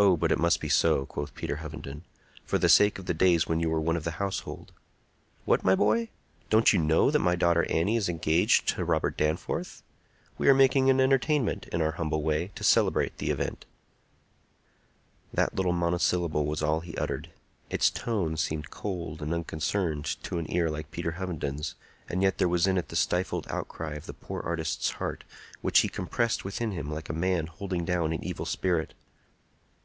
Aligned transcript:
"Oh, 0.00 0.16
but 0.16 0.30
it 0.30 0.38
must 0.38 0.60
be 0.60 0.68
so," 0.68 1.04
quoth 1.06 1.34
Peter 1.34 1.56
Hovenden, 1.56 2.04
"for 2.44 2.56
the 2.56 2.68
sake 2.68 3.00
of 3.00 3.06
the 3.06 3.12
days 3.14 3.48
when 3.48 3.58
you 3.58 3.68
were 3.68 3.80
one 3.80 3.96
of 3.96 4.04
the 4.04 4.12
household. 4.22 4.70
What, 5.44 5.64
my 5.64 5.74
boy! 5.74 6.10
don't 6.50 6.72
you 6.72 6.78
know 6.78 7.10
that 7.10 7.18
my 7.18 7.34
daughter 7.34 7.68
Annie 7.68 7.96
is 7.96 8.08
engaged 8.08 8.68
to 8.68 8.84
Robert 8.84 9.16
Danforth? 9.16 9.82
We 10.38 10.48
are 10.48 10.54
making 10.54 10.88
an 10.88 11.00
entertainment, 11.00 11.66
in 11.72 11.82
our 11.82 11.90
humble 11.92 12.22
way, 12.22 12.52
to 12.54 12.62
celebrate 12.62 13.18
the 13.18 13.30
event." 13.30 13.66
That 15.34 15.56
little 15.56 15.72
monosyllable 15.72 16.46
was 16.46 16.62
all 16.62 16.78
he 16.78 16.96
uttered; 16.96 17.32
its 17.68 17.90
tone 17.90 18.36
seemed 18.36 18.70
cold 18.70 19.20
and 19.20 19.34
unconcerned 19.34 20.04
to 20.22 20.38
an 20.38 20.48
ear 20.48 20.70
like 20.70 20.92
Peter 20.92 21.12
Hovenden's; 21.18 21.74
and 22.08 22.22
yet 22.22 22.38
there 22.38 22.46
was 22.48 22.68
in 22.68 22.78
it 22.78 22.86
the 22.86 22.94
stifled 22.94 23.48
outcry 23.50 23.94
of 23.94 24.06
the 24.06 24.14
poor 24.14 24.42
artist's 24.42 24.90
heart, 24.92 25.24
which 25.60 25.80
he 25.80 25.88
compressed 25.88 26.44
within 26.44 26.70
him 26.70 26.88
like 26.88 27.08
a 27.08 27.12
man 27.12 27.48
holding 27.48 27.84
down 27.84 28.12
an 28.12 28.22
evil 28.22 28.46
spirit. 28.46 28.94